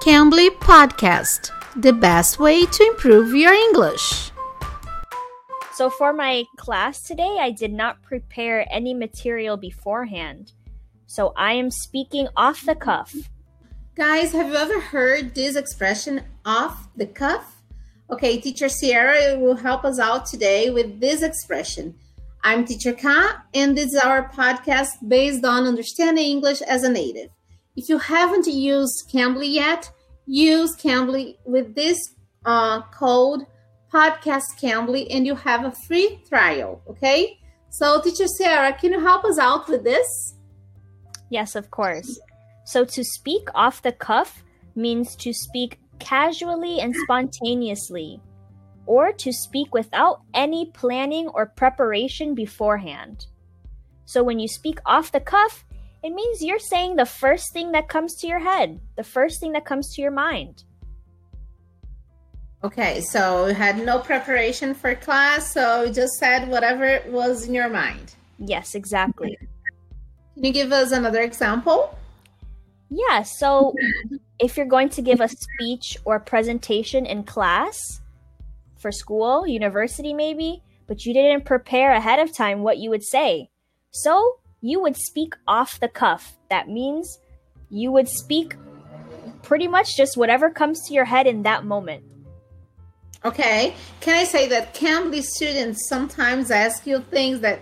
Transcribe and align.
Cambly 0.00 0.48
Podcast, 0.48 1.50
the 1.76 1.92
best 1.92 2.38
way 2.38 2.64
to 2.64 2.84
improve 2.84 3.34
your 3.34 3.52
English. 3.52 4.30
So, 5.74 5.90
for 5.90 6.14
my 6.14 6.44
class 6.56 7.02
today, 7.02 7.36
I 7.38 7.50
did 7.50 7.70
not 7.70 8.02
prepare 8.02 8.66
any 8.72 8.94
material 8.94 9.58
beforehand. 9.58 10.52
So, 11.06 11.34
I 11.36 11.52
am 11.52 11.70
speaking 11.70 12.28
off 12.34 12.64
the 12.64 12.76
cuff. 12.76 13.14
Guys, 13.94 14.32
have 14.32 14.48
you 14.48 14.54
ever 14.54 14.80
heard 14.80 15.34
this 15.34 15.54
expression 15.54 16.22
off 16.46 16.88
the 16.96 17.06
cuff? 17.06 17.60
Okay, 18.10 18.40
teacher 18.40 18.70
Sierra 18.70 19.38
will 19.38 19.56
help 19.56 19.84
us 19.84 19.98
out 19.98 20.24
today 20.24 20.70
with 20.70 20.98
this 20.98 21.20
expression. 21.20 21.94
I'm 22.42 22.64
teacher 22.64 22.94
Ka, 22.94 23.44
and 23.52 23.76
this 23.76 23.92
is 23.92 24.00
our 24.00 24.30
podcast 24.30 25.06
based 25.06 25.44
on 25.44 25.66
understanding 25.66 26.24
English 26.24 26.62
as 26.62 26.84
a 26.84 26.90
native. 26.90 27.28
If 27.80 27.88
you 27.88 27.96
haven't 27.96 28.46
used 28.46 29.08
Cambly 29.10 29.50
yet, 29.54 29.90
use 30.26 30.76
Cambly 30.76 31.38
with 31.46 31.74
this 31.74 31.96
uh, 32.44 32.82
code 32.92 33.46
podcast 33.90 34.60
Cambly 34.60 35.06
and 35.08 35.26
you 35.26 35.34
have 35.34 35.64
a 35.64 35.72
free 35.88 36.22
trial. 36.28 36.82
Okay. 36.86 37.38
So, 37.70 37.98
teacher 38.02 38.26
Sarah, 38.26 38.74
can 38.74 38.92
you 38.92 39.00
help 39.00 39.24
us 39.24 39.38
out 39.38 39.66
with 39.66 39.82
this? 39.82 40.34
Yes, 41.30 41.56
of 41.56 41.70
course. 41.70 42.20
So, 42.66 42.84
to 42.84 43.02
speak 43.02 43.48
off 43.54 43.80
the 43.80 43.92
cuff 43.92 44.44
means 44.74 45.16
to 45.16 45.32
speak 45.32 45.78
casually 45.98 46.80
and 46.80 46.94
spontaneously, 46.94 48.20
or 48.84 49.10
to 49.14 49.32
speak 49.32 49.72
without 49.72 50.20
any 50.34 50.66
planning 50.66 51.28
or 51.28 51.46
preparation 51.46 52.34
beforehand. 52.34 53.24
So, 54.04 54.22
when 54.22 54.38
you 54.38 54.48
speak 54.48 54.80
off 54.84 55.12
the 55.12 55.20
cuff, 55.20 55.64
it 56.02 56.10
means 56.10 56.42
you're 56.42 56.58
saying 56.58 56.96
the 56.96 57.06
first 57.06 57.52
thing 57.52 57.72
that 57.72 57.88
comes 57.88 58.14
to 58.16 58.26
your 58.26 58.38
head, 58.38 58.80
the 58.96 59.04
first 59.04 59.40
thing 59.40 59.52
that 59.52 59.64
comes 59.64 59.94
to 59.94 60.02
your 60.02 60.10
mind. 60.10 60.64
Okay, 62.62 63.00
so 63.00 63.46
you 63.46 63.54
had 63.54 63.84
no 63.84 63.98
preparation 63.98 64.74
for 64.74 64.94
class, 64.94 65.52
so 65.52 65.84
you 65.84 65.92
just 65.92 66.14
said 66.14 66.48
whatever 66.48 67.02
was 67.08 67.46
in 67.46 67.54
your 67.54 67.68
mind. 67.68 68.14
Yes, 68.38 68.74
exactly. 68.74 69.38
Can 70.34 70.44
you 70.44 70.52
give 70.52 70.72
us 70.72 70.92
another 70.92 71.20
example? 71.20 71.96
Yeah, 72.90 73.22
so 73.22 73.74
if 74.38 74.56
you're 74.56 74.66
going 74.66 74.88
to 74.90 75.02
give 75.02 75.20
a 75.20 75.28
speech 75.28 75.96
or 76.04 76.18
presentation 76.18 77.06
in 77.06 77.24
class 77.24 78.00
for 78.78 78.90
school, 78.90 79.46
university 79.46 80.12
maybe, 80.12 80.62
but 80.86 81.06
you 81.06 81.14
didn't 81.14 81.44
prepare 81.44 81.92
ahead 81.92 82.18
of 82.18 82.34
time 82.34 82.62
what 82.62 82.78
you 82.78 82.90
would 82.90 83.04
say. 83.04 83.48
So 83.90 84.38
you 84.60 84.80
would 84.80 84.96
speak 84.96 85.34
off 85.46 85.80
the 85.80 85.88
cuff. 85.88 86.36
That 86.50 86.68
means 86.68 87.18
you 87.70 87.92
would 87.92 88.08
speak 88.08 88.56
pretty 89.42 89.68
much 89.68 89.96
just 89.96 90.16
whatever 90.16 90.50
comes 90.50 90.86
to 90.86 90.94
your 90.94 91.04
head 91.04 91.26
in 91.26 91.42
that 91.42 91.64
moment. 91.64 92.04
Okay. 93.24 93.74
Can 94.00 94.16
I 94.16 94.24
say 94.24 94.48
that 94.48 94.74
Cambly 94.74 95.22
students 95.22 95.88
sometimes 95.88 96.50
ask 96.50 96.86
you 96.86 97.00
things 97.00 97.40
that 97.40 97.60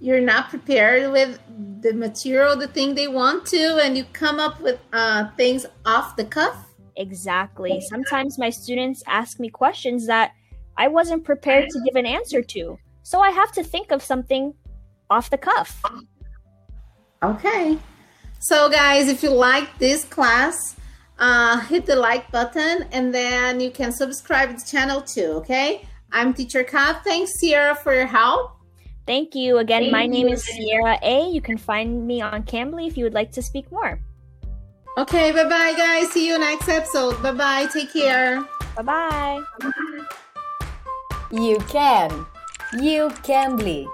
you're 0.00 0.20
not 0.20 0.50
prepared 0.50 1.10
with 1.12 1.40
the 1.80 1.92
material, 1.92 2.56
the 2.56 2.68
thing 2.68 2.94
they 2.94 3.08
want 3.08 3.46
to, 3.46 3.80
and 3.82 3.96
you 3.96 4.04
come 4.12 4.40
up 4.40 4.60
with 4.60 4.78
uh, 4.92 5.28
things 5.36 5.64
off 5.84 6.16
the 6.16 6.24
cuff? 6.24 6.56
Exactly. 6.96 7.80
Sometimes 7.88 8.38
my 8.38 8.50
students 8.50 9.02
ask 9.06 9.38
me 9.38 9.48
questions 9.48 10.06
that 10.06 10.32
I 10.76 10.88
wasn't 10.88 11.24
prepared 11.24 11.68
to 11.70 11.80
give 11.84 11.96
an 11.96 12.06
answer 12.06 12.42
to. 12.42 12.78
So 13.02 13.20
I 13.20 13.30
have 13.30 13.52
to 13.52 13.62
think 13.62 13.92
of 13.92 14.02
something 14.02 14.54
off 15.08 15.30
the 15.30 15.38
cuff. 15.38 15.82
Okay. 17.22 17.78
So, 18.38 18.68
guys, 18.68 19.08
if 19.08 19.22
you 19.22 19.30
like 19.30 19.78
this 19.78 20.04
class, 20.04 20.76
uh, 21.18 21.60
hit 21.60 21.86
the 21.86 21.96
like 21.96 22.30
button 22.30 22.86
and 22.92 23.14
then 23.14 23.60
you 23.60 23.70
can 23.70 23.90
subscribe 23.92 24.50
to 24.50 24.56
the 24.56 24.70
channel 24.70 25.00
too. 25.00 25.32
Okay. 25.38 25.86
I'm 26.12 26.32
Teacher 26.32 26.62
Ka. 26.62 27.00
Thanks, 27.04 27.32
Sierra, 27.40 27.74
for 27.74 27.94
your 27.94 28.06
help. 28.06 28.52
Thank 29.06 29.34
you. 29.34 29.58
Again, 29.58 29.82
Thank 29.82 29.92
my 29.92 30.02
you. 30.02 30.08
name 30.08 30.28
is 30.28 30.44
Sierra 30.44 30.98
A. 31.02 31.28
You 31.28 31.40
can 31.40 31.56
find 31.56 32.06
me 32.06 32.20
on 32.20 32.42
Cambly 32.42 32.86
if 32.86 32.96
you 32.96 33.04
would 33.04 33.14
like 33.14 33.32
to 33.32 33.42
speak 33.42 33.70
more. 33.70 34.00
Okay. 34.98 35.32
Bye 35.32 35.44
bye, 35.44 35.74
guys. 35.76 36.10
See 36.12 36.26
you 36.26 36.38
next 36.38 36.68
episode. 36.68 37.22
Bye 37.22 37.32
bye. 37.32 37.66
Take 37.72 37.92
care. 37.92 38.42
Bye 38.76 38.82
bye. 38.82 39.42
You 41.30 41.58
can. 41.68 42.26
You 42.80 43.10
can 43.22 43.58
Cambly. 43.58 43.86